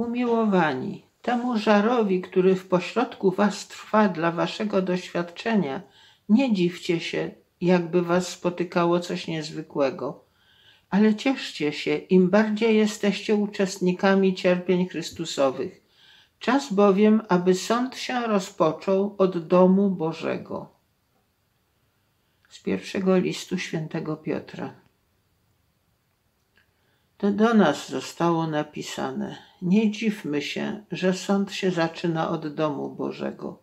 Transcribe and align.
Umiłowani, 0.00 1.06
temu 1.22 1.58
żarowi, 1.58 2.20
który 2.20 2.56
w 2.56 2.68
pośrodku 2.68 3.30
was 3.30 3.68
trwa 3.68 4.08
dla 4.08 4.32
waszego 4.32 4.82
doświadczenia, 4.82 5.82
nie 6.28 6.54
dziwcie 6.54 7.00
się, 7.00 7.30
jakby 7.60 8.02
was 8.02 8.28
spotykało 8.28 9.00
coś 9.00 9.28
niezwykłego, 9.28 10.24
ale 10.90 11.14
cieszcie 11.14 11.72
się, 11.72 11.96
im 11.96 12.30
bardziej 12.30 12.76
jesteście 12.76 13.34
uczestnikami 13.34 14.34
cierpień 14.34 14.88
Chrystusowych. 14.88 15.82
Czas 16.38 16.72
bowiem, 16.72 17.22
aby 17.28 17.54
sąd 17.54 17.96
się 17.96 18.20
rozpoczął 18.20 19.14
od 19.18 19.46
domu 19.46 19.90
Bożego. 19.90 20.68
Z 22.48 22.62
pierwszego 22.62 23.18
listu 23.18 23.58
świętego 23.58 24.16
Piotra. 24.16 24.79
To 27.20 27.30
do 27.30 27.54
nas 27.54 27.88
zostało 27.88 28.46
napisane. 28.46 29.36
Nie 29.62 29.90
dziwmy 29.90 30.42
się, 30.42 30.84
że 30.90 31.14
sąd 31.14 31.52
się 31.52 31.70
zaczyna 31.70 32.30
od 32.30 32.54
domu 32.54 32.90
Bożego, 32.90 33.62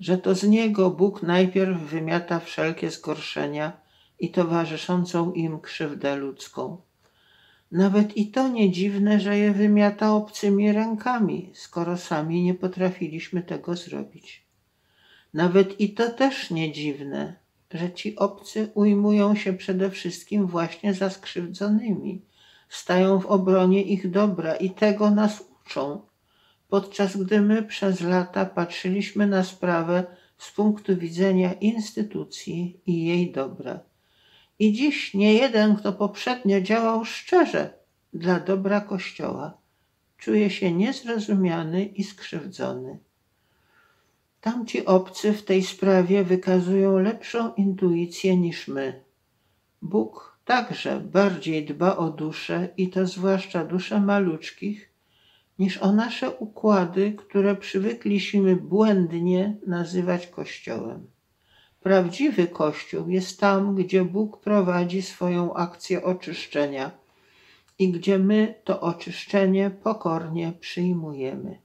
że 0.00 0.18
to 0.18 0.34
z 0.34 0.44
niego 0.44 0.90
Bóg 0.90 1.22
najpierw 1.22 1.78
wymiata 1.80 2.40
wszelkie 2.40 2.90
zgorszenia 2.90 3.72
i 4.20 4.30
towarzyszącą 4.30 5.32
im 5.32 5.60
krzywdę 5.60 6.16
ludzką. 6.16 6.76
Nawet 7.72 8.16
i 8.16 8.30
to 8.30 8.48
nie 8.48 8.72
dziwne, 8.72 9.20
że 9.20 9.38
je 9.38 9.52
wymiata 9.52 10.14
obcymi 10.14 10.72
rękami, 10.72 11.50
skoro 11.54 11.96
sami 11.96 12.42
nie 12.42 12.54
potrafiliśmy 12.54 13.42
tego 13.42 13.76
zrobić. 13.76 14.44
Nawet 15.34 15.80
i 15.80 15.94
to 15.94 16.10
też 16.10 16.50
nie 16.50 16.72
dziwne, 16.72 17.34
że 17.70 17.92
ci 17.92 18.16
obcy 18.16 18.70
ujmują 18.74 19.34
się 19.34 19.52
przede 19.52 19.90
wszystkim 19.90 20.46
właśnie 20.46 20.94
za 20.94 21.10
skrzywdzonymi, 21.10 22.22
stają 22.68 23.20
w 23.20 23.26
obronie 23.26 23.82
ich 23.82 24.10
dobra 24.10 24.56
i 24.56 24.70
tego 24.70 25.10
nas 25.10 25.44
uczą, 25.62 26.00
podczas 26.68 27.16
gdy 27.16 27.40
my 27.40 27.62
przez 27.62 28.00
lata 28.00 28.44
patrzyliśmy 28.44 29.26
na 29.26 29.44
sprawę 29.44 30.04
z 30.38 30.50
punktu 30.50 30.96
widzenia 30.96 31.52
instytucji 31.52 32.80
i 32.86 33.04
jej 33.04 33.32
dobra. 33.32 33.80
I 34.58 34.72
dziś 34.72 35.14
nie 35.14 35.34
jeden, 35.34 35.76
kto 35.76 35.92
poprzednio 35.92 36.60
działał 36.60 37.04
szczerze 37.04 37.74
dla 38.12 38.40
dobra 38.40 38.80
Kościoła, 38.80 39.58
czuje 40.18 40.50
się 40.50 40.72
niezrozumiany 40.72 41.84
i 41.84 42.04
skrzywdzony. 42.04 42.98
Tamci 44.40 44.86
obcy 44.86 45.32
w 45.32 45.44
tej 45.44 45.62
sprawie 45.62 46.24
wykazują 46.24 46.98
lepszą 46.98 47.54
intuicję 47.54 48.36
niż 48.36 48.68
my. 48.68 49.04
Bóg 49.82 50.33
także 50.44 51.00
bardziej 51.00 51.64
dba 51.64 51.96
o 51.96 52.10
duszę 52.10 52.68
i 52.76 52.88
to 52.88 53.06
zwłaszcza 53.06 53.64
dusze 53.64 54.00
maluczkich, 54.00 54.90
niż 55.58 55.78
o 55.78 55.92
nasze 55.92 56.30
układy, 56.30 57.12
które 57.12 57.56
przywykliśmy 57.56 58.56
błędnie 58.56 59.56
nazywać 59.66 60.26
Kościołem. 60.26 61.06
Prawdziwy 61.80 62.46
Kościół 62.46 63.08
jest 63.08 63.40
tam, 63.40 63.74
gdzie 63.74 64.04
Bóg 64.04 64.40
prowadzi 64.40 65.02
swoją 65.02 65.54
akcję 65.54 66.04
oczyszczenia 66.04 66.90
i 67.78 67.92
gdzie 67.92 68.18
my 68.18 68.54
to 68.64 68.80
oczyszczenie 68.80 69.70
pokornie 69.70 70.52
przyjmujemy. 70.60 71.58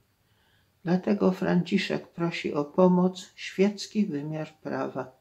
Dlatego 0.84 1.32
Franciszek 1.32 2.08
prosi 2.08 2.54
o 2.54 2.64
pomoc 2.64 3.32
świecki 3.34 4.06
wymiar 4.06 4.48
prawa. 4.62 5.19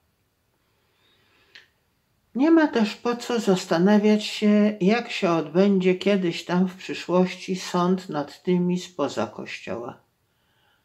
Nie 2.39 2.51
ma 2.51 2.67
też 2.67 2.95
po 2.95 3.15
co 3.15 3.39
zastanawiać 3.39 4.23
się, 4.23 4.77
jak 4.81 5.11
się 5.11 5.31
odbędzie 5.31 5.95
kiedyś 5.95 6.45
tam 6.45 6.67
w 6.67 6.75
przyszłości 6.75 7.55
sąd 7.55 8.09
nad 8.09 8.43
tymi 8.43 8.79
spoza 8.79 9.27
Kościoła. 9.27 10.01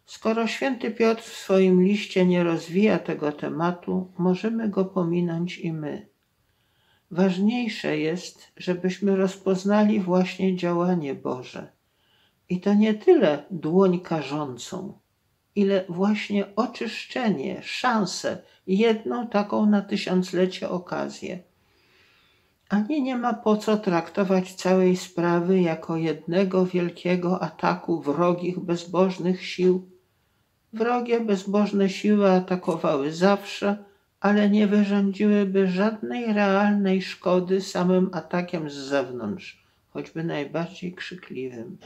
Skoro 0.06 0.46
święty 0.46 0.91
Piotr 0.91 1.22
w 1.22 1.36
swoim 1.36 1.83
liście 1.83 2.27
nie 2.27 2.44
rozwija 2.44 2.98
tego 2.98 3.33
tematu, 3.33 4.12
możemy 4.19 4.69
go 4.69 4.84
pominąć 4.84 5.58
i 5.58 5.72
my. 5.72 6.08
Ważniejsze 7.11 7.98
jest, 7.98 8.52
żebyśmy 8.56 9.17
rozpoznali 9.17 10.00
właśnie 10.00 10.56
działanie 10.56 11.14
Boże. 11.14 11.73
I 12.48 12.61
to 12.61 12.74
nie 12.74 12.95
tyle 12.95 13.45
dłoń 13.50 14.00
karzącą, 14.00 14.98
ile 15.57 15.85
właśnie 15.89 16.57
oczyszczenie, 16.57 17.63
szansę, 17.63 18.39
jedną 18.67 19.29
taką 19.29 19.67
na 19.67 19.83
tysiąclecie 19.83 20.69
okazję. 20.69 21.39
Ani 22.69 23.03
nie 23.03 23.17
ma 23.17 23.35
po 23.35 23.57
co 23.57 23.77
traktować 23.77 24.55
całej 24.55 24.97
sprawy 24.97 25.61
jako 25.61 25.97
jednego 25.97 26.67
wielkiego 26.67 27.42
ataku 27.42 28.01
wrogich, 28.01 28.59
bezbożnych 28.59 29.47
sił. 29.47 29.89
Wrogie, 30.73 31.20
bezbożne 31.20 31.89
siły 31.89 32.31
atakowały 32.31 33.13
zawsze, 33.13 33.85
ale 34.21 34.51
nie 34.51 34.67
wyrządziłyby 34.67 35.67
żadnej 35.67 36.33
realnej 36.33 37.03
szkody 37.03 37.61
samym 37.61 38.11
atakiem 38.13 38.71
z 38.71 38.75
zewnątrz, 38.75 39.65
choćby 39.91 40.25
najbardziej 40.25 40.95
krzykliwym. 40.95 41.79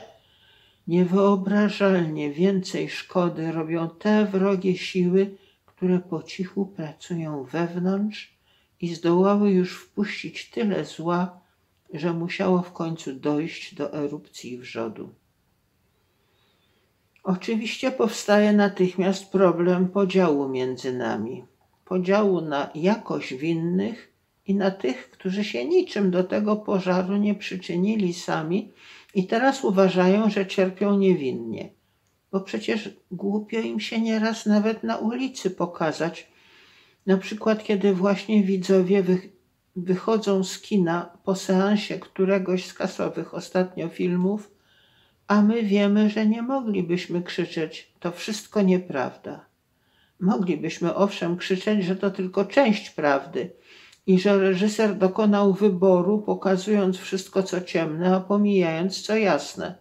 Niewyobrażalnie 0.89 2.33
więcej 2.33 2.91
szkody 2.91 3.53
robią 3.53 3.89
te 3.91 4.27
wrogie 4.27 4.79
siły, 4.79 5.37
które 5.67 5.99
po 5.99 6.23
cichu 6.23 6.67
pracują 6.67 7.45
wewnątrz 7.45 8.39
i 8.81 8.95
zdołały 8.95 9.51
już 9.51 9.79
wpuścić 9.79 10.51
tyle 10.51 10.85
zła, 10.85 11.41
że 11.95 12.13
musiało 12.13 12.63
w 12.63 12.73
końcu 12.73 13.15
dojść 13.15 13.75
do 13.75 13.93
erupcji 13.93 14.59
wrzodu. 14.59 15.15
Oczywiście 17.23 17.91
powstaje 17.91 18.53
natychmiast 18.53 19.33
problem 19.33 19.89
podziału 19.89 20.49
między 20.49 20.93
nami. 20.93 21.45
Podziału 21.85 22.41
na 22.41 22.71
jakoś 22.75 23.35
winnych 23.35 24.13
i 24.47 24.55
na 24.55 24.71
tych, 24.71 25.11
którzy 25.11 25.45
się 25.45 25.65
niczym 25.65 26.11
do 26.11 26.25
tego 26.25 26.57
pożaru 26.57 27.17
nie 27.17 27.35
przyczynili 27.35 28.15
sami 28.15 28.73
i 29.15 29.27
teraz 29.27 29.65
uważają, 29.65 30.31
że 30.31 30.47
cierpią 30.47 30.99
niewinnie. 30.99 31.71
Bo 32.33 32.41
przecież 32.41 32.91
głupio 33.11 33.61
im 33.61 33.81
się 33.81 34.01
nieraz 34.01 34.47
nawet 34.47 34.83
na 34.83 34.97
ulicy 34.97 35.51
pokazać. 35.51 36.31
Na 37.07 37.19
przykład, 37.19 37.65
kiedy 37.65 37.95
właśnie 37.95 38.43
widzowie 38.43 39.03
wy, 39.03 39.21
wychodzą 39.77 40.45
z 40.45 40.61
kina 40.61 41.19
po 41.25 41.35
seansie 41.35 41.99
któregoś 41.99 42.67
z 42.67 42.75
kasowych 42.75 43.35
ostatnio 43.35 43.89
filmów, 43.89 44.51
a 45.27 45.43
my 45.43 45.63
wiemy, 45.63 46.11
że 46.11 46.27
nie 46.27 46.43
moglibyśmy 46.43 47.23
krzyczeć, 47.23 47.93
to 48.01 48.13
wszystko 48.13 48.63
nieprawda. 48.63 49.47
Moglibyśmy 50.21 50.95
owszem 50.95 51.37
krzyczeć, 51.37 51.85
że 51.85 51.97
to 51.97 52.11
tylko 52.11 52.45
część 52.45 52.91
prawdy 52.91 53.51
i 54.09 54.19
że 54.19 54.39
reżyser 54.39 54.97
dokonał 54.97 55.53
wyboru, 55.53 56.19
pokazując 56.19 56.97
wszystko 56.97 57.43
co 57.43 57.61
ciemne, 57.61 58.17
a 58.17 58.21
pomijając 58.21 59.03
co 59.03 59.17
jasne. 59.17 59.75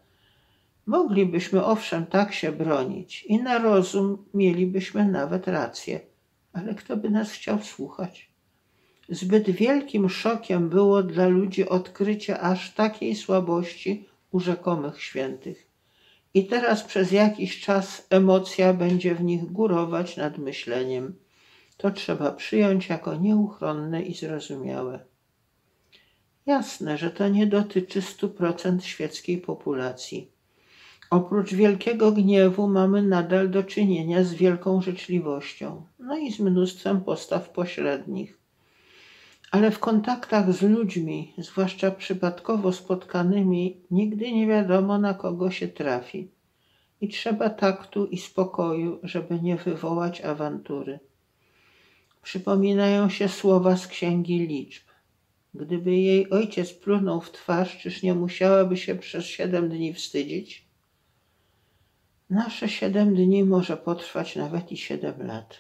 Moglibyśmy 0.86 1.66
owszem 1.66 2.06
tak 2.06 2.34
się 2.34 2.52
bronić 2.52 3.24
i 3.24 3.38
na 3.38 3.58
rozum 3.60 4.26
mielibyśmy 4.34 5.06
nawet 5.06 5.48
rację, 5.48 6.00
ale 6.54 6.76
kto 6.76 6.98
by 6.98 7.10
nas 7.10 7.32
chciał 7.32 7.62
słuchać? 7.62 8.30
Zbyt 9.10 9.50
wielkim 9.50 10.10
szokiem 10.10 10.70
było 10.70 11.04
dla 11.04 11.28
ludzi 11.28 11.70
odkrycie 11.70 12.40
aż 12.40 12.74
takiej 12.74 13.16
słabości 13.16 14.06
u 14.32 14.40
rzekomych 14.40 15.02
świętych. 15.02 15.68
I 16.34 16.46
teraz 16.46 16.84
przez 16.84 17.12
jakiś 17.12 17.62
czas 17.62 18.08
emocja 18.10 18.74
będzie 18.74 19.16
w 19.16 19.24
nich 19.24 19.52
górować 19.52 20.18
nad 20.18 20.38
myśleniem. 20.38 21.16
To 21.78 21.92
trzeba 21.92 22.32
przyjąć 22.32 22.90
jako 22.90 23.16
nieuchronne 23.16 24.02
i 24.02 24.14
zrozumiałe. 24.14 25.00
Jasne, 26.46 26.98
że 26.98 27.12
to 27.12 27.30
nie 27.30 27.48
dotyczy 27.48 28.02
stu 28.02 28.30
procent 28.30 28.86
świeckiej 28.86 29.38
populacji. 29.38 30.32
Oprócz 31.10 31.54
wielkiego 31.54 32.12
gniewu 32.12 32.68
mamy 32.68 33.04
nadal 33.04 33.50
do 33.50 33.64
czynienia 33.64 34.24
z 34.24 34.34
wielką 34.34 34.82
życzliwością, 34.82 35.86
no 36.00 36.18
i 36.18 36.32
z 36.32 36.40
mnóstwem 36.40 37.02
postaw 37.02 37.50
pośrednich. 37.50 38.40
Ale 39.52 39.72
w 39.72 39.80
kontaktach 39.80 40.54
z 40.54 40.62
ludźmi, 40.62 41.34
zwłaszcza 41.38 41.92
przypadkowo 41.92 42.74
spotkanymi, 42.74 43.82
nigdy 43.92 44.32
nie 44.32 44.48
wiadomo 44.48 44.98
na 44.98 45.14
kogo 45.14 45.52
się 45.52 45.68
trafi. 45.68 46.32
I 47.02 47.10
trzeba 47.10 47.50
taktu 47.50 48.06
i 48.06 48.18
spokoju, 48.18 49.00
żeby 49.04 49.42
nie 49.42 49.56
wywołać 49.56 50.22
awantury. 50.22 51.00
Przypominają 52.28 53.10
się 53.10 53.30
słowa 53.30 53.78
z 53.78 53.88
księgi 53.88 54.40
liczb. 54.40 54.84
Gdyby 55.54 55.96
jej 55.96 56.30
ojciec 56.30 56.74
plunął 56.74 57.22
w 57.22 57.32
twarz, 57.32 57.78
czyż 57.78 58.04
nie 58.04 58.14
musiałaby 58.14 58.78
się 58.78 58.96
przez 58.96 59.26
siedem 59.26 59.70
dni 59.70 59.94
wstydzić? 59.94 60.68
Nasze 62.30 62.70
siedem 62.70 63.16
dni 63.16 63.44
może 63.44 63.78
potrwać 63.78 64.36
nawet 64.36 64.72
i 64.72 64.78
siedem 64.78 65.28
lat. 65.28 65.58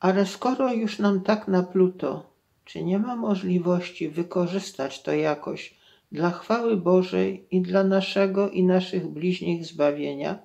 Ale 0.00 0.26
skoro 0.26 0.72
już 0.72 0.98
nam 0.98 1.20
tak 1.20 1.48
napluto, 1.48 2.32
czy 2.64 2.84
nie 2.84 2.98
ma 2.98 3.16
możliwości 3.16 4.08
wykorzystać 4.08 5.02
to 5.02 5.12
jakoś 5.12 5.74
dla 6.12 6.30
chwały 6.30 6.76
Bożej 6.76 7.46
i 7.50 7.62
dla 7.62 7.84
naszego 7.84 8.50
i 8.50 8.64
naszych 8.64 9.06
bliźnich 9.06 9.64
zbawienia, 9.64 10.38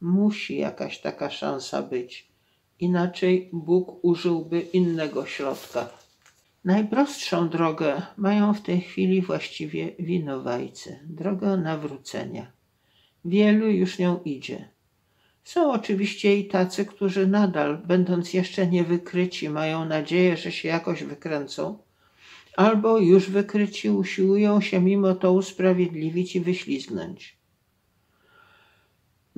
musi 0.00 0.58
jakaś 0.58 1.00
taka 1.00 1.30
szansa 1.30 1.82
być. 1.82 2.28
Inaczej 2.80 3.48
Bóg 3.52 4.04
użyłby 4.04 4.60
innego 4.60 5.26
środka. 5.26 5.88
Najprostszą 6.64 7.48
drogę 7.48 8.02
mają 8.16 8.54
w 8.54 8.62
tej 8.62 8.80
chwili 8.80 9.22
właściwie 9.22 9.92
winowajcy, 9.98 10.98
drogę 11.04 11.56
nawrócenia. 11.56 12.52
Wielu 13.24 13.70
już 13.70 13.98
nią 13.98 14.20
idzie. 14.24 14.68
Są 15.44 15.72
oczywiście 15.72 16.36
i 16.36 16.48
tacy, 16.48 16.84
którzy 16.84 17.26
nadal, 17.26 17.78
będąc 17.86 18.34
jeszcze 18.34 18.66
niewykryci, 18.66 19.48
mają 19.48 19.84
nadzieję, 19.84 20.36
że 20.36 20.52
się 20.52 20.68
jakoś 20.68 21.02
wykręcą, 21.02 21.78
albo 22.56 22.98
już 22.98 23.30
wykryci 23.30 23.90
usiłują 23.90 24.60
się 24.60 24.80
mimo 24.80 25.14
to 25.14 25.32
usprawiedliwić 25.32 26.36
i 26.36 26.40
wyślizgnąć. 26.40 27.37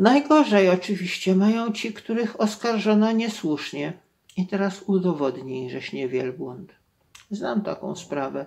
Najgorzej 0.00 0.68
oczywiście 0.68 1.34
mają 1.34 1.72
ci, 1.72 1.92
których 1.92 2.40
oskarżono 2.40 3.12
niesłusznie. 3.12 3.92
I 4.36 4.46
teraz 4.46 4.82
udowodnij, 4.86 5.70
żeś 5.70 5.92
nie 5.92 6.08
wielbłąd. 6.08 6.72
Znam 7.30 7.62
taką 7.62 7.96
sprawę. 7.96 8.46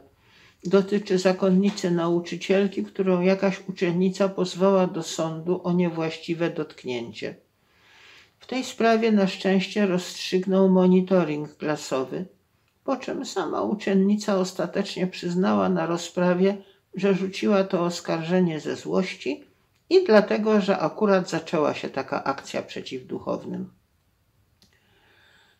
Dotyczy 0.63 1.17
zakonnicy 1.17 1.91
nauczycielki, 1.91 2.83
którą 2.83 3.21
jakaś 3.21 3.61
uczennica 3.69 4.29
pozwała 4.29 4.87
do 4.87 5.03
sądu 5.03 5.61
o 5.63 5.73
niewłaściwe 5.73 6.49
dotknięcie. 6.49 7.35
W 8.39 8.45
tej 8.45 8.63
sprawie 8.63 9.11
na 9.11 9.27
szczęście 9.27 9.85
rozstrzygnął 9.85 10.69
monitoring 10.69 11.57
klasowy, 11.57 12.25
po 12.83 12.97
czym 12.97 13.25
sama 13.25 13.61
uczennica 13.61 14.37
ostatecznie 14.37 15.07
przyznała 15.07 15.69
na 15.69 15.85
rozprawie, 15.85 16.57
że 16.95 17.13
rzuciła 17.13 17.63
to 17.63 17.81
oskarżenie 17.81 18.59
ze 18.59 18.75
złości 18.75 19.52
i 19.89 20.05
dlatego, 20.05 20.61
że 20.61 20.79
akurat 20.79 21.29
zaczęła 21.29 21.73
się 21.73 21.89
taka 21.89 22.23
akcja 22.23 22.61
przeciw 22.61 23.07
duchownym. 23.07 23.69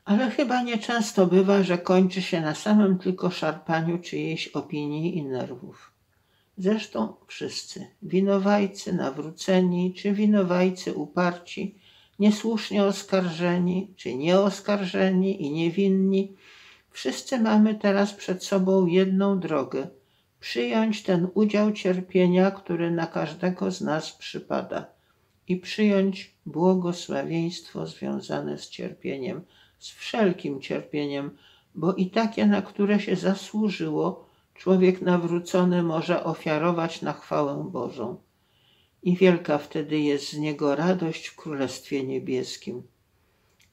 Ale 0.06 0.32
chyba 0.32 0.62
nieczęsto 0.62 1.28
bywa, 1.28 1.64
że 1.64 1.78
kończy 1.78 2.22
się 2.22 2.42
na 2.42 2.56
samym 2.56 2.98
tylko 3.00 3.30
szarpaniu 3.30 4.00
czyjejś 4.00 4.48
opinii 4.48 5.18
i 5.18 5.24
nerwów. 5.24 5.92
Zresztą 6.58 7.14
wszyscy, 7.28 7.88
winowajcy 8.02 8.94
nawróceni 8.94 9.94
czy 9.94 10.14
winowajcy 10.14 10.94
uparci, 10.94 11.76
niesłusznie 12.20 12.84
oskarżeni 12.84 13.94
czy 13.96 14.16
nieoskarżeni 14.16 15.44
i 15.44 15.52
niewinni, 15.52 16.36
wszyscy 16.90 17.40
mamy 17.40 17.76
teraz 17.76 18.14
przed 18.14 18.44
sobą 18.44 18.86
jedną 18.86 19.40
drogę 19.40 19.88
przyjąć 20.44 21.04
ten 21.04 21.28
udział 21.34 21.72
cierpienia, 21.72 22.52
który 22.52 22.92
na 22.92 23.08
każdego 23.08 23.72
z 23.72 23.82
nas 23.82 24.12
przypada 24.12 24.86
i 25.48 25.58
przyjąć 25.58 26.36
błogosławieństwo 26.46 27.88
związane 27.88 28.58
z 28.58 28.70
cierpieniem, 28.70 29.42
z 29.80 29.90
wszelkim 29.90 30.62
cierpieniem, 30.62 31.38
bo 31.76 31.94
i 31.94 32.10
takie, 32.10 32.46
na 32.46 32.62
które 32.62 33.00
się 33.00 33.16
zasłużyło, 33.16 34.26
człowiek 34.54 35.02
nawrócony 35.02 35.84
może 35.84 36.24
ofiarować 36.24 37.02
na 37.02 37.14
chwałę 37.14 37.70
Bożą 37.72 38.18
i 39.04 39.18
wielka 39.18 39.58
wtedy 39.58 40.00
jest 40.00 40.32
z 40.32 40.38
niego 40.38 40.76
radość 40.76 41.28
w 41.28 41.36
Królestwie 41.36 42.04
Niebieskim. 42.04 42.84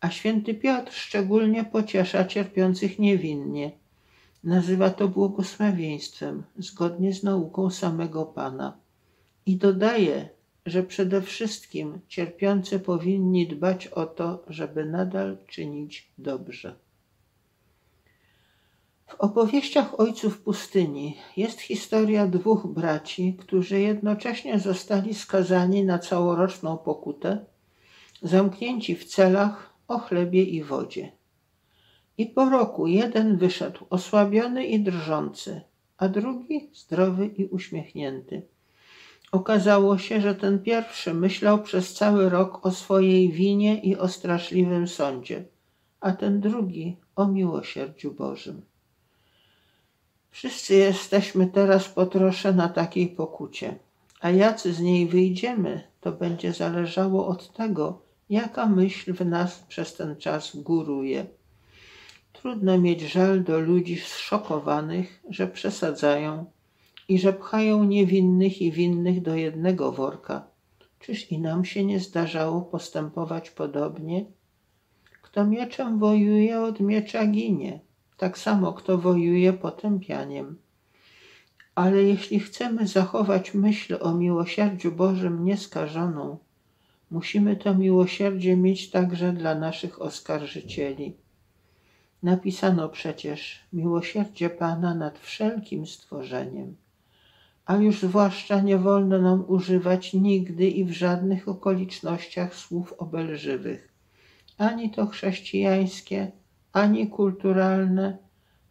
A 0.01 0.11
święty 0.11 0.55
Piotr 0.55 0.93
szczególnie 0.93 1.65
pociesza 1.65 2.25
cierpiących 2.25 2.99
niewinnie. 2.99 3.81
Nazywa 4.45 4.91
to 4.91 5.09
błogosławieństwem, 5.09 6.43
zgodnie 6.59 7.15
z 7.15 7.23
nauką 7.23 7.71
samego 7.71 8.27
Pana. 8.27 8.79
I 9.47 9.57
dodaje, 9.57 10.29
że 10.67 10.83
przede 10.83 11.23
wszystkim 11.23 12.01
cierpiący 12.09 12.81
powinni 12.81 13.49
dbać 13.49 13.87
o 13.87 14.07
to, 14.07 14.45
żeby 14.49 14.85
nadal 14.85 15.39
czynić 15.47 16.13
dobrze. 16.19 16.77
W 19.07 19.15
opowieściach 19.15 20.01
ojców 20.01 20.41
pustyni 20.43 21.17
jest 21.37 21.61
historia 21.61 22.27
dwóch 22.27 22.67
braci, 22.67 23.37
którzy 23.41 23.81
jednocześnie 23.81 24.59
zostali 24.59 25.15
skazani 25.15 25.85
na 25.85 25.99
całoroczną 25.99 26.79
pokutę, 26.79 27.45
zamknięci 28.23 28.97
w 28.97 29.05
celach 29.05 29.75
o 29.89 29.99
chlebie 29.99 30.43
i 30.43 30.63
wodzie. 30.63 31.20
I 32.19 32.27
po 32.27 32.51
roku 32.51 32.87
jeden 32.87 33.37
wyszedł 33.37 33.87
osłabiony 33.91 34.67
i 34.67 34.81
drżący, 34.81 35.61
a 35.99 36.09
drugi 36.09 36.71
zdrowy 36.75 37.27
i 37.27 37.45
uśmiechnięty. 37.47 38.43
Okazało 39.33 39.99
się, 39.99 40.21
że 40.21 40.35
ten 40.35 40.63
pierwszy 40.63 41.15
myślał 41.15 41.63
przez 41.63 41.95
cały 41.95 42.29
rok 42.29 42.67
o 42.67 42.71
swojej 42.71 43.33
winie 43.33 43.81
i 43.81 43.97
o 43.97 44.09
straszliwym 44.09 44.89
sądzie, 44.89 45.45
a 46.01 46.13
ten 46.13 46.41
drugi 46.41 46.97
o 47.17 47.29
miłosierdziu 47.29 48.13
Bożym. 48.13 48.63
Wszyscy 50.31 50.75
jesteśmy 50.75 51.47
teraz 51.47 51.89
po 51.89 52.07
trosze 52.07 52.53
na 52.53 52.69
takiej 52.69 53.09
pokucie, 53.09 53.79
a 54.21 54.31
jacy 54.31 54.73
z 54.73 54.81
niej 54.81 55.07
wyjdziemy, 55.07 55.83
to 56.01 56.13
będzie 56.13 56.53
zależało 56.53 57.27
od 57.27 57.53
tego, 57.53 58.03
jaka 58.31 58.67
myśl 58.67 59.15
w 59.15 59.27
nas 59.27 59.65
przez 59.69 59.95
ten 59.95 60.17
czas 60.17 60.57
góruje. 60.57 61.27
Trudno 62.41 62.79
mieć 62.79 63.01
żal 63.01 63.43
do 63.45 63.61
ludzi 63.61 63.97
zszokowanych, 63.97 65.23
że 65.31 65.47
przesadzają 65.47 66.45
i 67.09 67.19
że 67.19 67.33
pchają 67.33 67.85
niewinnych 67.85 68.63
i 68.63 68.73
winnych 68.73 69.23
do 69.23 69.35
jednego 69.35 69.93
worka. 69.93 70.47
Czyż 70.99 71.33
i 71.33 71.39
nam 71.39 71.65
się 71.65 71.85
nie 71.85 72.01
zdarzało 72.01 72.63
postępować 72.63 73.51
podobnie? 73.51 74.25
Kto 75.23 75.47
mieczem 75.47 75.99
wojuje, 75.99 76.61
od 76.61 76.81
miecza 76.81 77.27
ginie 77.27 77.81
tak 78.17 78.39
samo 78.39 78.73
kto 78.73 78.99
wojuje 78.99 79.53
potępianiem. 79.53 80.59
Ale 81.75 82.03
jeśli 82.03 82.41
chcemy 82.41 82.87
zachować 82.87 83.55
myśl 83.55 83.99
o 84.01 84.15
miłosierdziu 84.15 84.93
Bożym 84.93 85.45
nieskażoną, 85.45 86.39
musimy 87.11 87.57
to 87.57 87.75
miłosierdzie 87.75 88.57
mieć 88.57 88.91
także 88.91 89.33
dla 89.33 89.55
naszych 89.55 90.03
oskarżycieli. 90.03 91.17
Napisano 92.23 92.89
przecież 92.89 93.61
miłosierdzie 93.73 94.51
Pana 94.51 94.95
nad 94.95 95.19
wszelkim 95.19 95.87
stworzeniem, 95.87 96.77
a 97.67 97.77
już 97.77 98.01
zwłaszcza 98.01 98.61
nie 98.61 98.79
wolno 98.79 99.21
nam 99.21 99.45
używać 99.49 100.13
nigdy 100.13 100.69
i 100.69 100.85
w 100.85 100.93
żadnych 100.93 101.49
okolicznościach 101.49 102.55
słów 102.55 102.95
obelżywych, 102.99 103.93
ani 104.59 104.91
to 104.91 105.07
chrześcijańskie, 105.07 106.33
ani 106.73 107.09
kulturalne, 107.09 108.19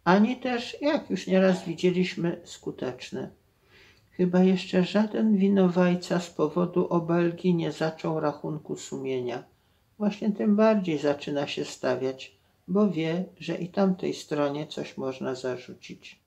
ani 0.04 0.38
też, 0.38 0.78
jak 0.82 1.10
już 1.10 1.28
nieraz 1.28 1.66
widzieliśmy, 1.66 2.42
skuteczne. 2.44 3.30
Chyba 4.12 4.44
jeszcze 4.44 4.84
żaden 4.84 5.38
winowajca 5.38 6.20
z 6.20 6.30
powodu 6.30 6.88
obelgi 6.88 7.56
nie 7.56 7.72
zaczął 7.72 8.20
rachunku 8.20 8.76
sumienia. 8.76 9.44
Właśnie 9.98 10.32
tym 10.32 10.56
bardziej 10.56 10.98
zaczyna 10.98 11.48
się 11.48 11.66
stawiać, 11.66 12.39
bo 12.70 12.90
wie, 12.90 13.26
że 13.40 13.56
i 13.56 13.70
tamtej 13.70 14.14
stronie 14.14 14.68
coś 14.68 14.98
można 14.98 15.36
zarzucić. 15.36 16.19